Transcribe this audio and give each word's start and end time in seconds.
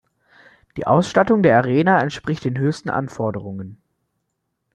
Die 0.77 0.87
Ausstattung 0.87 1.43
der 1.43 1.57
Arena 1.57 2.01
entspricht 2.01 2.43
den 2.43 2.57
höchsten 2.57 2.89
Anforderungen. 2.89 3.79